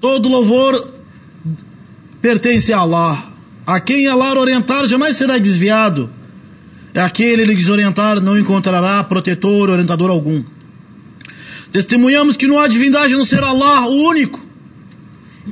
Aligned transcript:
todo 0.00 0.28
louvor 0.28 0.92
pertence 2.20 2.72
a 2.72 2.78
Allah. 2.78 3.30
A 3.66 3.80
quem 3.80 4.06
Allah 4.06 4.38
orientar 4.38 4.86
jamais 4.86 5.16
será 5.16 5.38
desviado. 5.38 6.10
Aquele 6.94 7.42
ele 7.42 7.54
desorientar 7.54 8.20
não 8.20 8.38
encontrará 8.38 9.02
protetor, 9.04 9.68
orientador 9.68 10.10
algum. 10.10 10.42
Testemunhamos 11.70 12.36
que 12.36 12.46
não 12.46 12.58
há 12.58 12.68
divindade 12.68 13.12
não 13.14 13.24
ser 13.24 13.42
Allah, 13.42 13.86
o 13.86 14.08
único. 14.08 14.40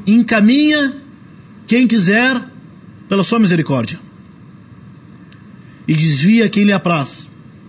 Encaminha 0.07 0.97
quem 1.67 1.87
quiser 1.87 2.43
pela 3.09 3.25
sua 3.25 3.39
misericórdia. 3.39 4.01
E 5.87 5.95
desvia 5.95 6.49
quem 6.49 6.65
lhe 6.65 6.73
apraz 6.73 7.29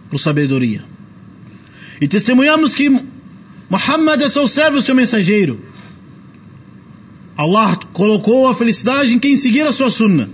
por 0.10 0.20
sabedoria. 0.20 0.86
E 2.00 2.07
testemunhamos 2.07 2.76
que 2.76 2.89
Muhammad 3.70 4.21
é 4.21 4.30
seu 4.30 4.48
servo 4.48 4.78
e 4.78 4.82
seu 4.82 4.96
mensageiro. 4.96 5.65
Allah 7.38 7.78
colocou 7.91 8.48
a 8.48 8.55
felicidade 8.55 9.14
em 9.14 9.20
quem 9.20 9.36
seguir 9.36 9.66
a 9.68 9.72
sua 9.72 9.90
sunna 9.90 10.30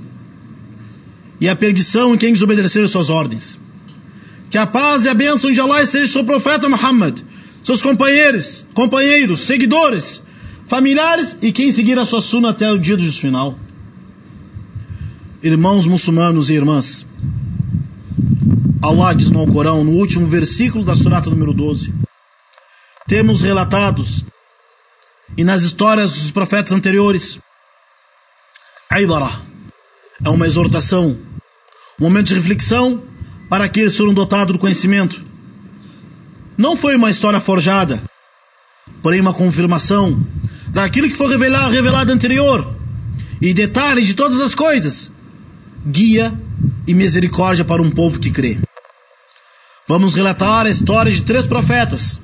e 1.39 1.49
a 1.49 1.55
perdição 1.55 2.13
em 2.13 2.17
quem 2.17 2.33
desobedecer 2.33 2.83
as 2.83 2.91
suas 2.91 3.09
ordens. 3.09 3.59
Que 4.49 4.57
a 4.57 4.67
paz 4.67 5.05
e 5.05 5.09
a 5.09 5.13
bênção 5.13 5.51
de 5.51 5.59
Allah 5.59 5.85
seja 5.85 6.11
sobre 6.11 6.35
o 6.35 6.39
profeta 6.39 6.69
Muhammad, 6.69 7.19
seus 7.63 7.81
companheiros, 7.81 8.65
companheiros, 8.73 9.41
seguidores, 9.41 10.21
familiares 10.67 11.37
e 11.41 11.51
quem 11.51 11.71
seguir 11.71 11.97
a 11.97 12.05
sua 12.05 12.21
sunna 12.21 12.49
até 12.51 12.71
o 12.71 12.77
dia 12.77 12.95
do 12.95 13.01
juízo 13.01 13.19
final. 13.19 13.57
Irmãos 15.41 15.87
muçulmanos 15.87 16.51
e 16.51 16.53
irmãs, 16.53 17.05
Allah 18.79 19.13
diz 19.13 19.31
no 19.31 19.47
Corão, 19.47 19.83
no 19.83 19.91
último 19.91 20.27
versículo 20.27 20.83
da 20.83 20.95
surata 20.95 21.29
número 21.29 21.53
12, 21.53 21.91
temos 23.07 23.41
relatados 23.41 24.23
e 25.37 25.43
nas 25.43 25.63
histórias 25.63 26.13
dos 26.13 26.31
profetas 26.31 26.71
anteriores, 26.71 27.39
Aibara 28.89 29.31
é 30.23 30.29
uma 30.29 30.45
exortação, 30.45 31.17
um 31.99 32.03
momento 32.03 32.27
de 32.27 32.35
reflexão 32.35 33.03
para 33.49 33.65
aqueles 33.65 33.93
que 33.93 33.97
foram 33.97 34.13
dotados 34.13 34.53
do 34.53 34.59
conhecimento. 34.59 35.23
Não 36.57 36.75
foi 36.75 36.95
uma 36.95 37.09
história 37.09 37.39
forjada, 37.39 38.01
porém 39.01 39.21
uma 39.21 39.33
confirmação 39.33 40.25
daquilo 40.69 41.09
que 41.09 41.15
foi 41.15 41.29
revelado, 41.29 41.71
revelado 41.71 42.11
anterior 42.11 42.75
e 43.41 43.53
detalhes 43.53 44.07
de 44.07 44.13
todas 44.13 44.39
as 44.41 44.53
coisas, 44.53 45.11
guia 45.85 46.33
e 46.85 46.93
misericórdia 46.93 47.65
para 47.65 47.81
um 47.81 47.89
povo 47.89 48.19
que 48.19 48.29
crê. 48.29 48.59
Vamos 49.87 50.13
relatar 50.13 50.65
a 50.65 50.69
história 50.69 51.11
de 51.11 51.23
três 51.23 51.47
profetas: 51.47 52.19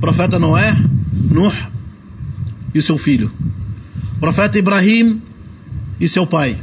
profeta 0.00 0.38
Noé, 0.38 0.76
Nuh 1.12 1.73
e 2.73 2.81
seu 2.81 2.97
filho, 2.97 3.31
o 4.15 4.19
profeta 4.19 4.57
Ibrahim 4.59 5.21
e 5.99 6.07
seu 6.07 6.25
pai, 6.25 6.61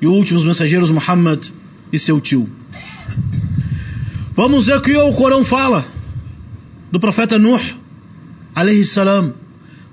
e 0.00 0.06
os 0.06 0.12
últimos 0.12 0.44
mensageiros 0.44 0.90
Muhammad 0.90 1.46
e 1.92 1.98
seu 1.98 2.20
tio. 2.20 2.48
Vamos 4.34 4.66
ver 4.66 4.76
o 4.76 4.82
que 4.82 4.96
o 4.96 5.14
Corão 5.14 5.44
fala 5.44 5.86
do 6.90 7.00
profeta 7.00 7.38
Nuh, 7.38 7.60
alayhi 8.54 8.84
salam. 8.84 9.34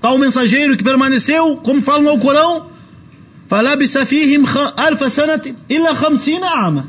Tal 0.02 0.18
mensageiro 0.18 0.76
que 0.76 0.84
permaneceu, 0.84 1.58
como 1.58 1.82
fala 1.82 2.04
no 2.04 2.20
Corão, 2.20 2.68
فَلَبِسَ 3.50 3.98
فِيهِمْ 3.98 4.46
أَلْفَ 4.80 5.12
سَنَةٍ 5.12 5.56
إِلَّا 5.70 5.94
خَمْسِينَ 5.94 6.44
عَامًا 6.44 6.86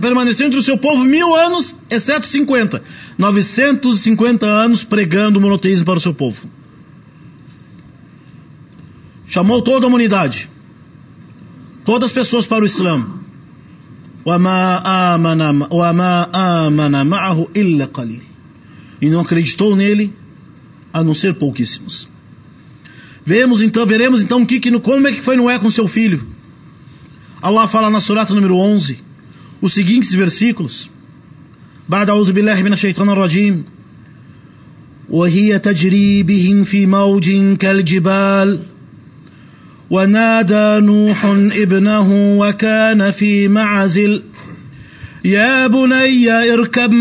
Permaneceu 0.00 0.46
entre 0.46 0.58
o 0.58 0.62
seu 0.62 0.78
povo 0.78 1.02
mil 1.02 1.34
anos, 1.34 1.74
exceto 1.90 2.26
50. 2.26 2.82
950 3.18 4.46
anos 4.46 4.84
pregando 4.84 5.38
o 5.38 5.42
monoteísmo 5.42 5.84
para 5.84 5.96
o 5.96 6.00
seu 6.00 6.14
povo 6.14 6.46
chamou 9.30 9.62
toda 9.62 9.86
a 9.86 9.88
humanidade, 9.88 10.48
todas 11.84 12.10
as 12.10 12.14
pessoas 12.14 12.46
para 12.46 12.62
o 12.62 12.66
Islã. 12.66 13.06
E 19.00 19.10
não 19.10 19.20
acreditou 19.20 19.76
nele, 19.76 20.12
a 20.92 21.04
não 21.04 21.14
ser 21.14 21.34
pouquíssimos. 21.34 22.08
Vemos 23.24 23.60
então, 23.60 23.84
veremos 23.86 24.22
então 24.22 24.44
que, 24.44 24.60
que, 24.60 24.78
como 24.80 25.08
é 25.08 25.12
que 25.12 25.20
foi 25.20 25.36
Noé 25.36 25.58
com 25.58 25.70
seu 25.70 25.86
filho. 25.88 26.26
Allah 27.42 27.68
fala 27.68 27.90
na 27.90 28.00
surata 28.00 28.34
número 28.34 28.56
11, 28.56 28.98
os 29.60 29.72
seguintes 29.74 30.14
versículos. 30.14 30.90
بعد 31.88 32.10
أعوذ 32.10 32.32
بالله 32.32 32.62
من 32.62 32.72
الشيطان 32.72 33.08
الرجيم 33.08 33.64
وهي 35.10 35.58
تجري 35.58 36.22
بهم 36.22 36.64
في 36.64 36.86
موج 36.86 37.56
كالجبال 37.56 38.66
ونادى 39.91 40.85
نوح 40.85 41.25
ابنه 41.35 42.37
وكان 42.39 43.11
في 43.11 43.47
معزل 43.47 44.23
يا 45.25 45.67
بني 45.67 46.31
اركب 46.53 46.91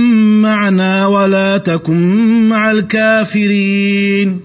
معنا 0.42 1.06
ولا 1.06 1.58
تكن 1.58 2.48
مع 2.48 2.70
الكافرين. 2.70 4.40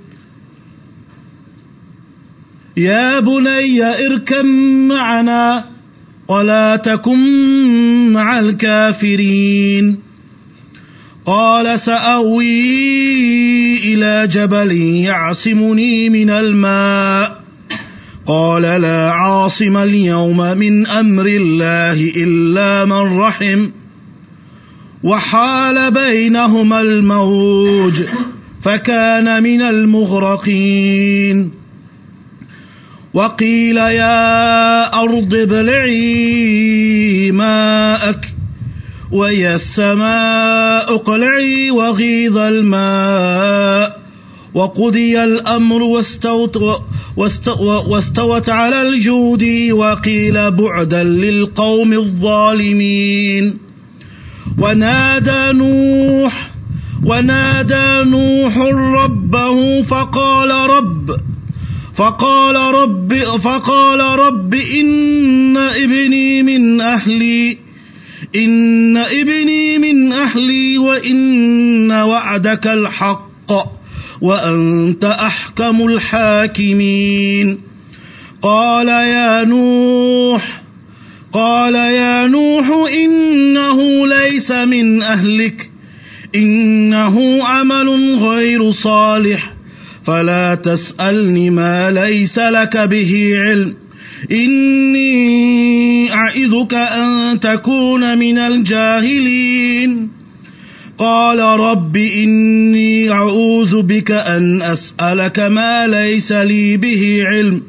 يا 2.78 3.20
بني 3.20 3.84
اركب 3.84 4.46
معنا 4.90 5.66
ولا 6.28 6.76
تكن 6.76 7.20
مع 8.14 8.40
الكافرين. 8.40 10.00
قال 11.26 11.80
سأوي 11.80 12.54
إلى 13.94 14.28
جبل 14.32 14.72
يعصمني 14.82 16.10
من 16.10 16.30
الماء. 16.30 17.45
قال 18.28 18.62
لا 18.62 19.12
عاصم 19.12 19.78
اليوم 19.78 20.58
من 20.58 20.88
أمر 20.88 21.26
الله 21.26 22.12
إلا 22.16 22.86
من 22.86 23.20
رحم 23.20 23.70
وحال 25.04 25.92
بينهما 25.92 26.82
الموج 26.82 28.02
فكان 28.62 29.44
من 29.44 29.62
المغرقين 29.62 31.52
وقيل 33.14 33.78
يا 33.78 34.94
أرض 35.04 35.36
ابلعي 35.36 37.32
ماءك 37.32 38.34
ويا 39.12 39.56
السماء 39.56 40.96
اقلعي 40.96 41.72
وغيض 41.72 42.38
الماء 42.38 44.05
وقضي 44.56 45.24
الأمر 45.24 45.84
واستوت 45.84 46.58
واستوت 47.88 48.50
على 48.50 48.82
الجود 48.82 49.44
وقيل 49.72 50.52
بعدا 50.52 51.04
للقوم 51.04 51.94
الظالمين. 51.94 53.58
ونادى 54.60 55.58
نوح 55.58 56.52
ونادى 57.06 58.10
نوح 58.10 58.58
ربه 59.04 59.82
فقال 59.82 60.52
رب 60.70 61.16
فقال 61.96 62.56
رب 62.56 63.14
فقال 63.16 64.00
رب 64.20 64.54
إن 64.54 65.58
ابني 65.58 66.44
من 66.44 66.82
أهلي 66.82 67.58
إن 68.36 68.98
ابني 68.98 69.78
من 69.78 70.14
أهلي 70.14 70.78
وإن 70.78 71.92
وعدك 71.92 72.68
الحق. 72.68 73.52
وأنت 74.22 75.06
أحكم 75.06 75.86
الحاكمين. 75.88 77.58
قال 78.42 78.88
يا 78.88 79.44
نوح 79.44 80.62
قال 81.34 81.76
يا 81.76 82.28
نوح 82.28 82.90
إنه 82.94 84.08
ليس 84.08 84.52
من 84.52 85.02
أهلك 85.02 85.72
إنه 86.36 87.44
عمل 87.44 88.16
غير 88.16 88.72
صالح 88.72 89.54
فلا 90.06 90.56
تسألني 90.56 91.50
ما 91.50 91.92
ليس 91.92 92.40
لك 92.40 92.78
به 92.78 93.32
علم. 93.36 93.76
إني 94.32 96.14
أعذك 96.14 96.74
أن 96.74 97.40
تكون 97.40 98.18
من 98.18 98.38
الجاهلين. 98.38 100.25
قال 101.01 101.39
رب 101.61 101.97
إني 101.97 103.11
أعوذ 103.11 103.83
بك 103.83 104.11
أن 104.11 104.63
أسألك 104.63 105.39
ما 105.39 105.87
ليس 105.87 106.33
لي 106.33 106.77
به 106.77 107.25
علم 107.27 107.63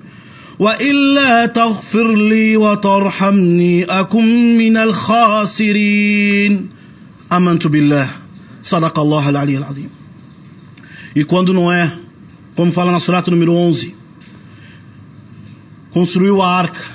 وإلا 0.60 1.46
تغفر 1.46 2.16
لي 2.16 2.58
وترحمني 2.58 3.84
أكن 3.84 4.58
من 4.58 4.78
الخاسرين 4.78 6.70
آمنت 7.32 7.68
بالله 7.68 8.10
صدق 8.64 9.00
الله 9.00 9.30
العلي 9.30 9.58
العظيم 9.58 9.90
E 11.16 11.24
quando 11.26 11.54
Noé, 11.54 11.92
como 12.56 12.72
fala 12.72 12.92
na 12.92 13.00
surata 13.00 13.32
número 13.32 13.54
11, 13.54 13.96
construiu 15.92 16.42
a 16.42 16.50
arca 16.50 16.86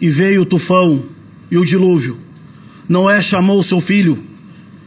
e 0.00 0.08
veio 0.10 0.42
o 0.42 0.46
tufão 0.46 1.02
e 1.50 1.58
o 1.58 1.64
dilúvio, 1.64 2.18
Noé 2.88 3.22
chamou 3.22 3.62
seu 3.62 3.80
filho 3.80 4.22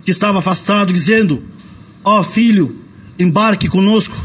que 0.05 0.11
estava 0.11 0.39
afastado, 0.39 0.93
dizendo: 0.93 1.43
Ó 2.05 2.21
oh, 2.21 2.25
filho, 2.25 2.77
embarque 3.19 3.69
conosco 3.69 4.17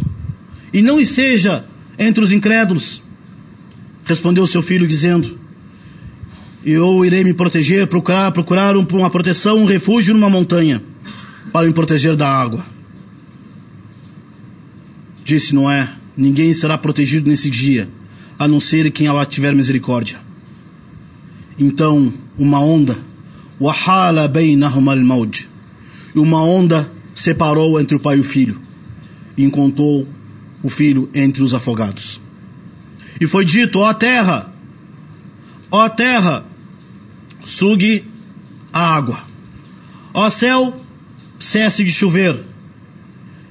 e 0.73 0.81
não 0.81 1.03
seja 1.03 1.65
entre 1.97 2.23
os 2.23 2.31
incrédulos. 2.31 3.01
Respondeu 4.05 4.45
seu 4.45 4.61
filho 4.61 4.87
dizendo, 4.87 5.39
eu 6.65 7.05
irei 7.05 7.23
me 7.23 7.33
proteger, 7.33 7.87
procurar, 7.87 8.31
procurar 8.31 8.75
uma 8.75 9.09
proteção, 9.09 9.59
um 9.59 9.65
refúgio 9.65 10.13
numa 10.13 10.29
montanha, 10.29 10.81
para 11.51 11.67
me 11.67 11.73
proteger 11.73 12.15
da 12.15 12.27
água. 12.27 12.65
Disse 15.23 15.53
Noé, 15.53 15.89
ninguém 16.17 16.53
será 16.53 16.77
protegido 16.77 17.29
nesse 17.29 17.49
dia, 17.49 17.87
a 18.37 18.47
não 18.47 18.59
ser 18.59 18.91
quem 18.91 19.07
Allah 19.07 19.25
tiver 19.25 19.55
misericórdia. 19.55 20.19
Então, 21.57 22.11
uma 22.37 22.59
onda, 22.59 22.97
wahala 23.59 24.27
bainahum 24.27 24.89
al 24.89 24.99
e 26.15 26.19
uma 26.19 26.41
onda 26.41 26.89
separou 27.13 27.79
entre 27.79 27.95
o 27.95 27.99
pai 27.99 28.17
e 28.17 28.21
o 28.21 28.23
filho, 28.23 28.59
e 29.37 29.43
encontrou 29.43 30.07
o 30.63 30.69
filho 30.69 31.09
entre 31.13 31.43
os 31.43 31.53
afogados. 31.53 32.19
E 33.19 33.27
foi 33.27 33.45
dito, 33.45 33.79
ó 33.79 33.93
terra, 33.93 34.53
ó 35.69 35.87
terra, 35.89 36.45
sugue 37.45 38.05
a 38.71 38.95
água. 38.95 39.23
Ó 40.13 40.29
céu, 40.29 40.81
cesse 41.39 41.83
de 41.83 41.91
chover. 41.91 42.43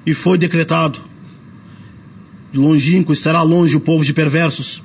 E 0.06 0.12
foi 0.12 0.37
decretado, 0.37 1.00
longínquo 2.52 3.12
estará 3.12 3.43
longe 3.43 3.76
o 3.76 3.81
povo 3.81 4.05
de 4.05 4.12
perversos. 4.12 4.82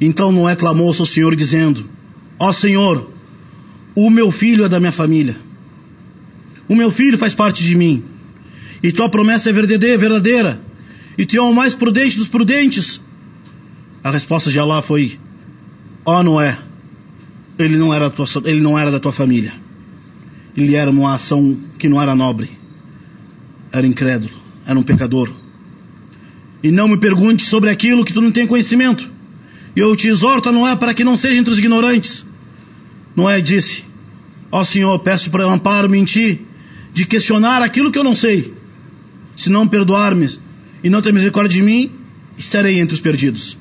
Então 0.00 0.32
Noé 0.32 0.54
clamou 0.54 0.88
ao 0.88 0.94
seu 0.94 1.06
Senhor 1.06 1.34
dizendo, 1.34 1.88
ó 2.38 2.52
Senhor, 2.52 3.10
o 3.94 4.10
meu 4.10 4.30
filho 4.30 4.64
é 4.64 4.68
da 4.68 4.78
minha 4.78 4.92
família. 4.92 5.45
O 6.68 6.74
meu 6.74 6.90
filho 6.90 7.16
faz 7.16 7.34
parte 7.34 7.62
de 7.62 7.74
mim. 7.74 8.02
E 8.82 8.92
tua 8.92 9.08
promessa 9.08 9.50
é 9.50 9.52
verdadeira. 9.52 10.60
E 11.16 11.24
tu 11.24 11.36
é 11.36 11.40
o 11.40 11.54
mais 11.54 11.74
prudente 11.74 12.16
dos 12.16 12.28
prudentes. 12.28 13.00
A 14.02 14.10
resposta 14.10 14.50
de 14.50 14.58
Allah 14.58 14.82
foi: 14.82 15.18
Ó 16.04 16.20
oh 16.20 16.22
Noé, 16.22 16.58
ele 17.58 17.76
não, 17.76 17.92
era 17.92 18.10
tua, 18.10 18.26
ele 18.44 18.60
não 18.60 18.78
era 18.78 18.90
da 18.90 19.00
tua 19.00 19.12
família. 19.12 19.54
Ele 20.56 20.74
era 20.74 20.90
uma 20.90 21.14
ação 21.14 21.58
que 21.78 21.88
não 21.88 22.00
era 22.00 22.14
nobre. 22.14 22.50
Era 23.72 23.86
incrédulo, 23.86 24.34
era 24.66 24.78
um 24.78 24.82
pecador. 24.82 25.30
E 26.62 26.70
não 26.70 26.88
me 26.88 26.98
pergunte 26.98 27.44
sobre 27.44 27.70
aquilo 27.70 28.04
que 28.04 28.12
tu 28.12 28.20
não 28.20 28.30
tem 28.30 28.46
conhecimento. 28.46 29.08
E 29.74 29.80
eu 29.80 29.94
te 29.94 30.08
exorto 30.08 30.50
Noé 30.50 30.74
para 30.76 30.94
que 30.94 31.04
não 31.04 31.16
seja 31.16 31.38
entre 31.38 31.52
os 31.52 31.58
ignorantes. 31.58 32.24
Noé 33.14 33.40
disse: 33.40 33.84
Ó 34.50 34.60
oh 34.60 34.64
Senhor, 34.64 34.98
peço 35.00 35.30
para 35.30 35.44
amparo-me 35.46 35.98
em 35.98 36.04
ti 36.04 36.46
de 36.96 37.04
questionar 37.04 37.60
aquilo 37.60 37.92
que 37.92 37.98
eu 37.98 38.02
não 38.02 38.16
sei. 38.16 38.54
Se 39.36 39.50
não 39.50 39.68
perdoar-me 39.68 40.26
e 40.82 40.88
não 40.88 41.02
ter 41.02 41.12
misericórdia 41.12 41.58
de 41.58 41.62
mim, 41.62 41.90
estarei 42.38 42.80
entre 42.80 42.94
os 42.94 43.00
perdidos. 43.00 43.54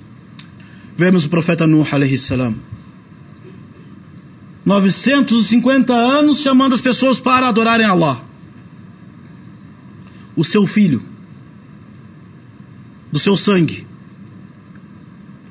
Vemos 0.97 1.25
o 1.25 1.29
profeta 1.29 1.67
Nuh 1.67 1.85
alaihi 1.91 2.17
salam. 2.17 2.55
950 4.65 5.93
anos 5.93 6.39
chamando 6.39 6.75
as 6.75 6.79
pessoas 6.79 7.19
para 7.19 7.49
adorarem 7.49 7.85
Allah. 7.85 8.21
O 10.33 10.45
seu 10.45 10.65
filho, 10.65 11.01
do 13.11 13.19
seu 13.19 13.35
sangue, 13.35 13.85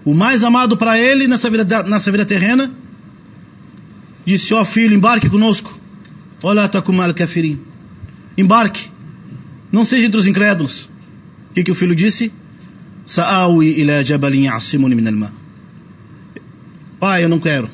o 0.07 0.15
mais 0.15 0.43
amado 0.43 0.75
para 0.75 0.99
ele 0.99 1.29
nessa 1.29 1.51
vida, 1.51 1.83
nessa 1.83 2.11
vida 2.11 2.25
terrena, 2.25 2.73
disse: 4.25 4.55
Ó 4.55 4.63
oh, 4.63 4.65
filho, 4.65 4.97
embarque 4.97 5.29
conosco. 5.29 5.79
Olha, 6.43 6.67
takum 6.67 6.99
al-kafirin 7.03 7.74
embarque, 8.37 8.91
não 9.71 9.85
seja 9.85 10.07
entre 10.07 10.19
os 10.19 10.27
incrédulos. 10.27 10.89
O 11.51 11.55
que, 11.55 11.65
que 11.65 11.71
o 11.71 11.75
filho 11.75 11.95
disse? 11.95 12.33
Sa'awi 13.07 13.81
ila 13.81 14.03
jabalin 14.03 14.45
ya'simuni 14.45 14.95
min 14.95 15.07
al 15.07 15.31
Pai, 16.99 17.25
eu 17.25 17.29
não 17.29 17.39
quero. 17.39 17.69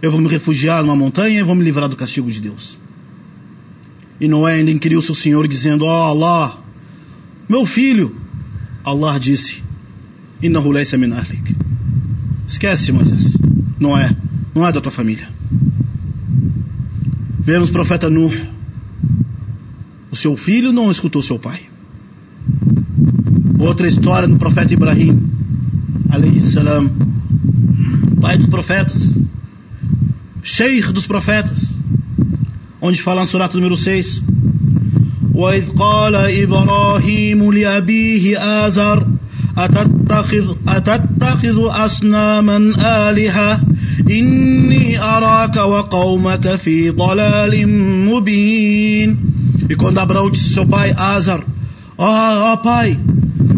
Eu 0.00 0.10
vou 0.10 0.20
me 0.20 0.28
refugiar 0.28 0.82
numa 0.82 0.96
montanha 0.96 1.40
e 1.40 1.42
vou 1.42 1.54
me 1.54 1.62
livrar 1.62 1.88
do 1.88 1.96
castigo 1.96 2.30
de 2.30 2.40
Deus. 2.40 2.78
E 4.20 4.26
Noé 4.26 4.54
ainda 4.54 4.70
inquiriu 4.70 5.02
seu 5.02 5.14
senhor 5.14 5.46
dizendo, 5.46 5.84
ó 5.84 5.88
oh 5.88 6.10
Allah, 6.10 6.58
meu 7.48 7.66
filho. 7.66 8.16
Allah 8.84 9.18
disse, 9.18 9.62
Innahu 10.42 10.72
laysa 10.72 10.96
min 10.96 11.12
ahlik. 11.12 11.54
Esquece, 12.48 12.92
Moisés. 12.92 13.36
Não 13.78 13.96
é, 13.96 14.16
não 14.54 14.66
é 14.66 14.72
da 14.72 14.80
tua 14.80 14.92
família. 14.92 15.28
Vemos 17.40 17.68
o 17.68 17.72
profeta 17.72 18.08
Nuh 18.08 18.32
o 20.11 20.15
seu 20.15 20.37
filho 20.37 20.71
não 20.71 20.91
escutou 20.91 21.21
seu 21.21 21.37
pai. 21.37 21.61
Outra 23.59 23.87
história 23.87 24.27
do 24.27 24.37
profeta 24.37 24.73
Ibrahim, 24.73 25.21
alayhi 26.09 26.41
salam, 26.41 26.89
pai 28.21 28.37
dos 28.37 28.47
profetas, 28.47 29.13
sheikh 30.43 30.91
dos 30.91 31.07
profetas, 31.07 31.75
onde 32.81 33.01
fala 33.01 33.21
no 33.21 33.27
surato 33.27 33.57
número 33.57 33.77
6, 33.77 34.21
وإذ 35.33 35.71
قال 35.71 36.15
إبراهيم 36.15 37.51
لأبيه 37.51 38.39
آزر 38.65 39.07
أتتخذ, 39.57 40.55
أتتخذ 40.67 41.57
أصناما 41.59 42.57
آلهة 43.09 43.61
إني 44.11 44.99
أراك 44.99 45.55
وقومك 45.55 46.55
في 46.55 46.89
ضلال 46.89 47.67
مبين 48.05 49.28
E 49.69 49.75
quando 49.75 49.99
Abraão 49.99 50.29
disse 50.29 50.47
ao 50.47 50.53
seu 50.53 50.67
pai, 50.67 50.93
Azar, 50.97 51.43
ó 51.97 52.07
oh, 52.07 52.53
oh, 52.53 52.57
pai, 52.57 52.99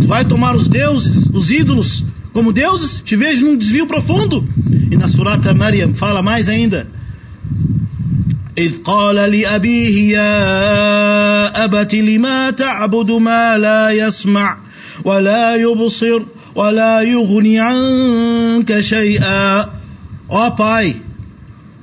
tu 0.02 0.08
vai 0.08 0.26
tomar 0.26 0.56
os 0.56 0.68
deuses, 0.68 1.28
os 1.34 1.52
ídolos, 1.52 2.06
como 2.34 2.54
deuses? 2.54 3.02
Te 3.04 3.16
vejo 3.16 3.46
num 3.46 3.58
desvio 3.58 3.88
profundo. 3.88 4.48
E 4.92 4.96
na 4.96 5.08
surata 5.08 5.54
Maryam 5.54 5.94
fala 5.94 6.22
mais 6.22 6.48
ainda. 6.48 6.88
إذ 8.58 8.82
قال 8.84 9.16
لأبيه 9.16 10.18
يا 10.18 11.66
أبت 11.66 11.96
لما 11.96 12.52
تعبد 12.52 13.12
ما 13.12 13.58
لا 13.58 13.90
يسمع 13.90 14.58
ولا 15.06 15.56
يبصر 15.56 16.22
ولا 16.56 17.02
يغني 17.02 17.60
عنك 17.60 18.80
شيئا 18.80 19.70
Ó 20.30 20.48
oh, 20.48 20.52
pai, 20.52 21.02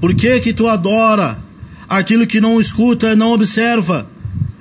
por 0.01 0.15
que 0.15 0.39
que 0.41 0.53
tu 0.53 0.69
adora 0.69 1.39
aquilo 1.89 2.27
que 2.27 2.41
não 2.43 2.61
escuta, 2.61 3.17
não 3.17 3.33
observa 3.33 4.07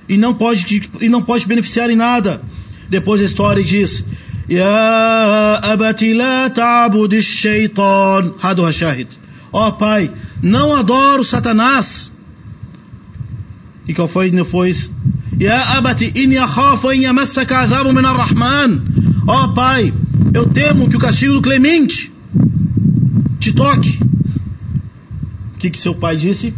e 0.08 0.16
não 0.16 0.34
pode 0.34 0.90
e 1.00 1.08
não 1.08 1.22
pode 1.22 1.46
beneficiar 1.46 1.90
em 1.90 1.96
nada. 1.96 2.42
Depois 2.88 3.20
a 3.20 3.24
história 3.24 3.62
diz: 3.62 4.04
Ya 4.48 5.60
abati 5.62 6.14
la 6.14 6.48
ta'bud 6.48 7.20
shaitan. 7.20 8.32
Hadu 8.40 8.64
hashahid. 8.64 9.08
Ó 9.52 9.68
oh, 9.68 9.72
pai, 9.72 10.10
não 10.42 10.74
adoro 10.74 11.22
Satanás. 11.24 12.10
E 13.86 13.94
qual 13.94 14.08
foi 14.08 14.30
depois? 14.30 14.90
Ya 15.38 15.76
abati 15.76 16.12
in 16.16 16.32
yakhafu 16.32 16.88
an 16.88 17.00
yamassaka 17.00 17.60
azabu 17.60 17.92
min 17.92 18.04
ar-Rahman. 18.04 18.82
Ó 19.26 19.48
pai, 19.54 19.92
eu 20.32 20.48
temo 20.48 20.88
que 20.88 20.96
o 20.96 21.00
castigo 21.00 21.34
do 21.34 21.42
Clemente 21.42 22.10
te 23.38 23.52
toque. 23.52 23.98
O 25.54 25.58
que, 25.58 25.70
que 25.70 25.80
seu 25.80 25.94
pai 25.94 26.16
disse? 26.16 26.54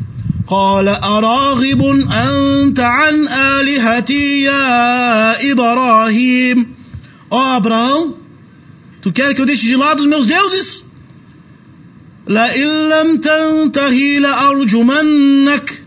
قال 0.50 0.88
أراغب 0.88 1.82
أنت 2.12 2.80
عن 2.80 3.28
آلهتي 3.28 4.42
يا 4.42 5.52
إبراهيم 5.52 6.76
Ó 7.32 7.38
oh, 7.38 7.58
Abraão, 7.58 8.18
tu 9.02 9.12
quer 9.12 9.34
que 9.34 9.42
eu 9.42 9.48
deixe 9.48 9.66
de 9.66 9.76
lado 9.76 10.02
os 10.02 10.06
meus 10.06 10.28
deuses? 10.28 10.84
لئن 12.28 12.90
لم 12.90 13.18
تنتهي 13.18 14.20
لأرجمنك 14.20 15.84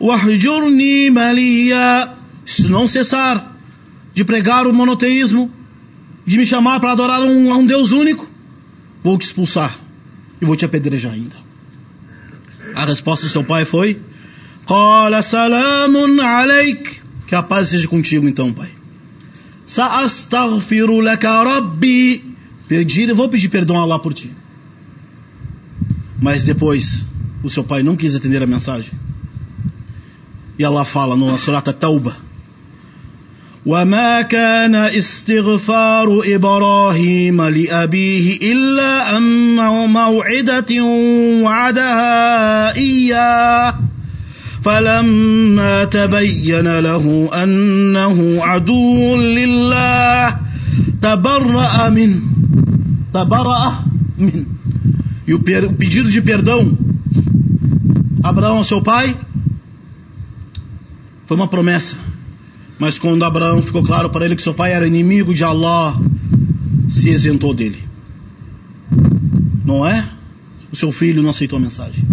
واهجرني 0.00 1.10
مليا 1.10 2.18
Se 2.46 2.68
não 2.68 2.88
cessar 2.88 3.56
de 4.14 4.24
pregar 4.24 4.66
o 4.66 4.72
monoteísmo, 4.72 5.50
de 6.26 6.38
me 6.38 6.46
chamar 6.46 6.80
para 6.80 6.92
adorar 6.92 7.22
um, 7.22 7.52
um 7.52 7.66
Deus 7.66 7.92
único, 7.92 8.26
vou 9.04 9.18
te 9.18 9.26
expulsar 9.26 9.78
e 10.40 10.44
vou 10.44 10.56
te 10.56 10.64
apedrejar 10.64 11.12
ainda. 11.12 11.41
A 12.75 12.85
resposta 12.85 13.25
do 13.25 13.31
seu 13.31 13.43
pai 13.43 13.65
foi: 13.65 13.99
Qala 14.65 15.21
salamun 15.21 16.19
alaik. 16.19 17.01
Que 17.27 17.35
a 17.35 17.43
paz 17.43 17.69
seja 17.69 17.87
contigo 17.87 18.27
então, 18.27 18.53
pai. 18.53 18.69
Sa'astaghfiru 19.65 20.99
laka 20.99 21.43
rabbi. 21.43 22.23
Pedir, 22.67 23.13
vou 23.13 23.29
pedir 23.29 23.49
perdão 23.49 23.77
a 23.77 23.81
Allah 23.81 23.99
por 23.99 24.13
ti. 24.13 24.31
Mas 26.21 26.45
depois, 26.45 27.05
o 27.43 27.49
seu 27.49 27.63
pai 27.63 27.83
não 27.83 27.95
quis 27.95 28.15
atender 28.15 28.41
a 28.41 28.47
mensagem. 28.47 28.93
E 30.57 30.63
Allah 30.63 30.85
fala 30.85 31.15
no 31.15 31.37
Surata 31.37 31.73
Tauba. 31.73 32.15
وما 33.65 34.21
كان 34.21 34.75
استغفار 34.75 36.21
إبراهيم 36.25 37.41
لابيه 37.41 38.37
الا 38.51 39.17
ان 39.17 39.55
موعده 39.89 40.83
وعدها 41.43 42.75
اياه 42.75 43.75
فلما 44.63 45.83
تبين 45.83 46.79
له 46.79 47.29
انه 47.43 48.43
عدو 48.43 49.15
لله 49.17 50.37
تبرا 51.01 51.89
منه 51.89 52.21
تبرا 53.13 53.85
منه 54.17 54.45
يبير 55.27 55.69
o 55.69 55.73
pedido 55.73 56.11
de 56.11 56.21
perdão, 56.21 56.77
Abraão 58.21 58.57
ao 58.57 58.63
seu 58.63 58.81
pai, 58.81 59.15
foi 61.25 61.37
uma 61.37 61.47
promessa. 61.47 61.95
Mas 62.78 62.98
quando 62.98 63.24
Abraão 63.24 63.60
ficou 63.60 63.82
claro 63.82 64.10
para 64.10 64.24
ele 64.24 64.36
que 64.36 64.42
seu 64.42 64.54
pai 64.54 64.72
era 64.72 64.86
inimigo 64.86 65.34
de 65.34 65.42
Allah, 65.42 66.00
se 66.90 67.10
isentou 67.10 67.52
dele. 67.54 67.82
Não 69.64 69.86
é? 69.86 70.08
O 70.72 70.76
seu 70.76 70.92
filho 70.92 71.22
não 71.22 71.30
aceitou 71.30 71.58
a 71.58 71.62
mensagem. 71.62 72.04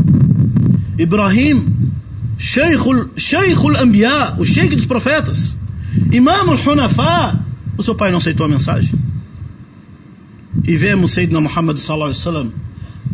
Ibrahim, 0.98 1.92
Sheikhul, 2.38 3.10
Sheikhul 3.16 3.78
Anbiya, 3.78 4.36
o 4.38 4.46
sheikh 4.46 4.76
dos 4.76 4.86
profetas, 4.86 5.56
Imam 6.12 6.50
al-Hunafa, 6.50 7.46
o 7.78 7.84
seu 7.84 7.96
pai 7.96 8.12
não 8.12 8.18
aceitou 8.18 8.46
a 8.46 8.50
mensagem. 8.50 8.94
E 10.64 10.76
vemos 10.76 11.12
Sayyidina 11.12 11.42
Muhammad 11.42 11.78
sallallahu 11.78 12.12
alaihi 12.12 12.20
wasallam, 12.20 12.52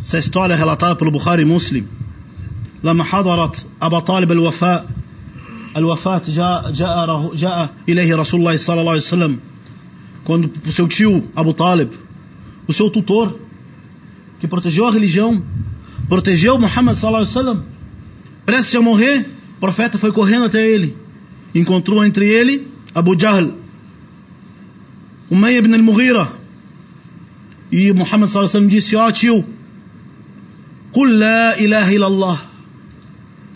essa 0.04 0.18
história 0.18 0.54
é 0.54 0.58
relatada 0.58 0.96
pelo 0.96 1.12
Bukhari 1.12 1.46
Muslim. 1.46 1.86
لما 2.84 3.04
حضرت 3.04 3.66
أبا 3.82 4.00
طالب 4.00 4.32
الوفاء 4.32 4.90
الوفاة 5.78 6.22
جاء 6.28 6.72
جاء 6.72 7.36
جاء 7.36 7.74
إليه 7.90 8.16
رسول 8.16 8.40
الله 8.40 8.58
صلى 8.58 8.80
الله 8.80 8.92
عليه 8.92 9.02
وسلم 9.02 9.40
quando 10.24 10.52
o 10.68 10.72
seu 10.72 10.88
tio 10.88 11.24
Abu 11.36 11.54
Talib, 11.54 11.92
o 12.68 12.74
seu 12.74 12.90
tutor, 12.92 13.40
que 14.40 14.48
protegeu 14.48 14.86
a 14.88 14.92
religião, 14.92 15.42
protegeu 16.08 16.60
Muhammad 16.60 16.96
sallallahu 16.96 17.24
alaihi 17.24 17.38
wasallam, 17.38 17.64
prestes 18.46 18.76
a 18.76 18.82
morrer, 18.82 19.26
o 19.58 19.60
profeta 19.60 19.98
foi 19.98 20.12
correndo 20.12 20.46
até 20.46 20.66
ele, 20.68 20.96
encontrou 21.56 22.06
entre 22.06 22.28
ele 22.28 22.68
Abu 22.94 23.18
Jahl, 23.20 23.52
Umayy 25.32 25.58
ibn 25.58 25.74
al-Mughira, 25.74 26.28
e 27.72 27.92
Muhammad 27.92 28.30
sallallahu 28.30 28.58
alaihi 28.58 28.68
wasallam 28.68 28.68
disse: 28.68 28.96
Ó 28.96 29.08
oh, 29.08 29.12
tio, 29.12 29.46
قل 30.94 31.20
لا 31.20 31.60
إله 31.60 31.96
إلا 31.96 32.08
الله 32.08 32.38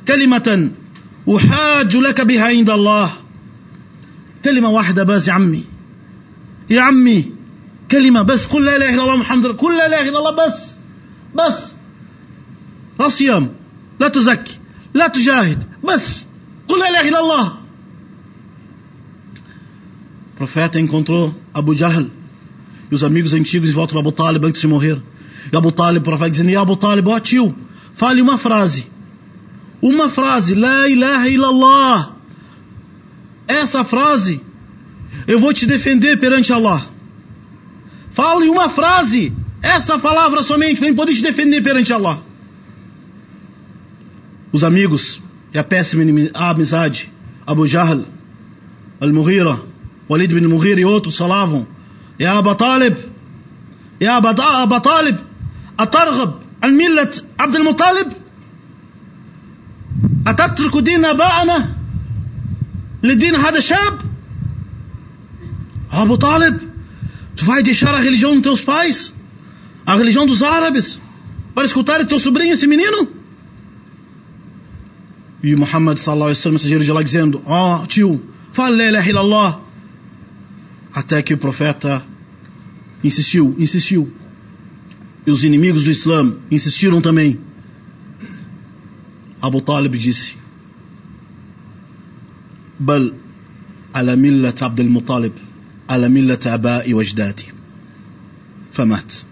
كلمة 0.07 0.71
أحاج 1.28 1.96
لك 1.96 2.20
بها 2.20 2.44
عند 2.44 2.70
الله 2.70 3.12
كلمة 4.44 4.70
واحدة 4.70 5.02
بس 5.02 5.28
يا 5.28 5.32
عمي 5.32 5.64
يا 6.70 6.80
عمي 6.80 7.32
كلمة 7.90 8.22
بس 8.22 8.46
قل 8.46 8.64
لا 8.64 8.76
إله 8.76 8.94
إلا 8.94 9.02
الله 9.02 9.16
محمد 9.16 9.46
قل 9.46 9.76
لا 9.76 9.86
إله 9.86 10.08
إلا 10.08 10.18
الله 10.18 10.46
بس 10.46 10.70
بس 11.34 11.72
لا 13.00 13.08
صيام 13.08 13.52
لا 14.00 14.08
تزكي 14.08 14.58
لا 14.94 15.06
تجاهد 15.06 15.64
بس 15.84 16.24
قل 16.68 16.78
لا 16.78 16.90
إله 16.90 17.08
إلا 17.08 17.20
الله 17.20 17.60
profeta 20.40 20.80
encontrou 20.80 21.34
Abu 21.52 21.74
Jahl 21.74 22.06
e 22.90 22.94
os 22.94 23.04
amigos 23.04 23.34
antigos 23.34 23.68
em 23.68 23.72
volta 23.72 23.92
do 23.92 23.98
Abu 23.98 24.10
Talib 24.10 24.42
antes 24.46 24.62
de 24.62 24.66
morrer. 24.66 24.98
E 25.52 25.56
Abu 25.56 25.70
Talib, 25.70 26.00
o 26.00 26.04
profeta 26.04 26.30
dizendo, 26.30 26.50
e 26.50 26.56
Abu 26.56 26.76
Talib, 26.76 27.06
ó 27.08 27.14
oh, 27.14 27.20
tio, 27.20 27.54
fale 27.94 28.22
uma 28.22 28.38
frase. 28.38 28.86
Uma 29.82 30.08
frase, 30.08 30.54
La 30.54 30.88
ilaha 30.88 31.28
illallah. 31.28 32.12
Essa 33.48 33.82
frase, 33.84 34.40
eu 35.26 35.40
vou 35.40 35.52
te 35.52 35.66
defender 35.66 36.18
perante 36.18 36.52
Allah. 36.52 36.86
Fale 38.12 38.48
uma 38.48 38.68
frase, 38.68 39.32
essa 39.62 39.98
palavra 39.98 40.42
somente, 40.42 40.80
para 40.80 40.94
poder 40.94 41.14
te 41.14 41.22
defender 41.22 41.62
perante 41.62 41.92
Allah. 41.92 42.20
Os 44.52 44.64
amigos 44.64 45.20
e 45.54 45.58
a 45.58 45.64
péssima 45.64 46.02
amizade, 46.34 47.10
Abu 47.46 47.66
Jahl, 47.66 48.04
Al-Mughira, 49.00 49.60
Walid 50.08 50.34
bin 50.34 50.46
Mughira 50.46 50.80
e 50.80 50.84
outros 50.84 51.16
falavam, 51.16 51.66
Ya 52.18 52.36
Abu 52.36 52.54
Talib, 52.54 52.96
Ya 54.00 54.16
Abu 54.16 54.80
Talib, 54.80 55.18
Atarghab, 55.78 56.34
Al-Millat, 56.60 57.22
Abdul 57.38 57.64
Muttalib, 57.64 58.12
أتترك 60.29 60.77
دين 60.77 61.05
آبائنا 61.05 61.75
لدين 63.03 63.35
هذا 63.35 63.57
الشاب 63.57 63.99
Abu 65.91 66.17
Talib 66.17 66.59
tu 67.35 67.45
vai 67.45 67.63
deixar 67.63 67.93
a 67.95 67.99
religião 67.99 68.33
dos 68.33 68.43
teus 68.43 68.61
pais 68.61 69.13
a 69.85 69.95
religião 69.95 70.25
dos 70.27 70.43
árabes 70.43 70.99
para 71.53 71.65
escutar 71.65 72.05
teu 72.05 72.19
sobrinho 72.19 72.53
esse 72.53 72.67
menino 72.67 73.07
e 75.43 75.55
Muhammad 75.55 75.97
sallallahu 75.97 76.29
alaihi 76.29 76.39
wasallam 76.39 76.55
mensageiro 76.55 76.83
de 76.83 76.91
Allah 76.91 77.03
dizendo 77.03 77.41
ó 77.45 77.83
oh, 77.83 77.87
tio 77.87 78.21
fala 78.51 78.75
la 78.75 78.85
ilaha 78.87 79.09
illallah 79.09 79.59
até 80.93 81.21
que 81.21 81.33
o 81.33 81.37
profeta 81.37 82.03
insistiu 83.03 83.55
insistiu 83.57 84.11
e 85.25 85.31
os 85.31 85.43
inimigos 85.43 85.83
do 85.83 85.91
Islã 85.91 86.35
insistiram 86.51 87.01
também. 87.01 87.39
Abu 89.42 89.60
Talib 89.62 89.94
disse: 89.96 90.36
Bal 92.78 93.14
ala 93.92 94.16
millat 94.16 94.62
Abdul 94.62 94.88
Muttalib, 94.88 95.32
ala 95.88 96.08
millat 96.08 96.46
abai 96.46 96.92
wa. 96.94 97.02
Famat. 98.72 99.24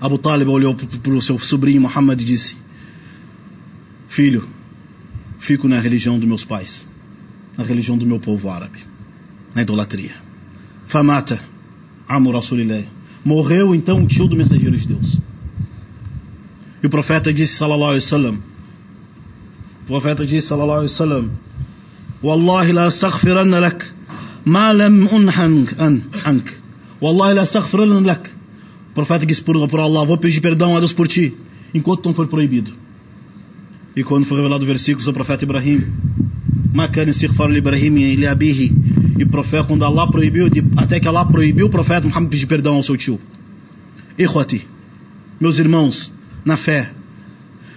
Abu 0.00 0.18
Talib 0.18 0.48
olhou 0.48 0.74
para 0.74 1.12
o 1.12 1.22
seu 1.22 1.38
sobrinho 1.38 1.80
Muhammad 1.80 2.20
e 2.20 2.24
disse: 2.24 2.56
Filho, 4.08 4.46
fico 5.38 5.68
na 5.68 5.80
religião 5.80 6.18
dos 6.18 6.28
meus 6.28 6.44
pais, 6.44 6.86
na 7.56 7.64
religião 7.64 7.96
do 7.98 8.06
meu 8.06 8.20
povo 8.20 8.48
árabe, 8.50 8.78
na 9.54 9.62
idolatria. 9.62 10.14
Famata, 10.86 11.40
amo 12.08 12.30
Rasulillah. 12.30 12.84
Morreu 13.24 13.74
então 13.74 14.04
o 14.04 14.06
tio 14.06 14.26
do 14.26 14.36
mensageiro 14.36 14.76
de 14.76 14.86
Deus. 14.86 15.18
E 16.82 16.86
o 16.86 16.90
profeta 16.90 17.32
disse, 17.32 17.54
sallallahu 17.54 17.90
alaihi 17.90 18.04
wasallam, 18.04 18.38
profeta 19.88 20.26
disse, 20.26 20.48
sallallahu 20.48 20.78
alaihi 20.78 20.92
wasallam, 20.92 21.30
Wallahi 22.22 22.72
la 22.72 22.86
astaghfiranna 22.86 23.60
lak 23.60 23.86
ma 24.44 24.72
lam 24.72 25.08
an 25.08 26.02
ank. 26.24 26.52
Wallahi 27.00 27.34
la 27.34 27.42
astaghfiranna 27.42 28.00
lak. 28.06 28.28
O 28.90 28.94
profeta 28.94 29.24
disse 29.24 29.42
por, 29.42 29.56
por 29.68 29.80
Allah, 29.80 30.04
vou 30.04 30.18
pedir 30.18 30.40
perdão 30.40 30.76
a 30.76 30.80
Deus 30.80 30.92
por 30.92 31.08
ti, 31.08 31.34
enquanto 31.72 32.04
não 32.04 32.14
for 32.14 32.26
proibido. 32.26 32.72
E 33.96 34.04
quando 34.04 34.26
foi 34.26 34.36
revelado 34.36 34.62
o 34.62 34.66
versículo 34.66 35.04
sobre 35.04 35.22
o 35.22 35.24
profeta 35.24 35.44
Ibrahim, 35.44 35.92
Makan 36.72 37.08
istighfar 37.10 37.50
Ibrahim 37.50 37.98
e 37.98 38.26
abihi. 38.26 38.72
E 39.18 39.24
o 39.24 39.28
profeta, 39.28 39.64
quando 39.64 39.84
Allah 39.84 40.10
proibiu, 40.10 40.48
até 40.76 41.00
que 41.00 41.08
Allah 41.08 41.24
proibiu 41.24 41.66
o 41.66 41.70
profeta 41.70 42.06
Muhammad 42.06 42.30
pedir 42.30 42.46
perdão 42.46 42.74
ao 42.74 42.82
seu 42.82 42.96
tio. 42.96 43.18
Ikhwati, 44.18 44.66
meus 45.40 45.58
irmãos 45.58 46.12
na 46.44 46.56
fé, 46.56 46.90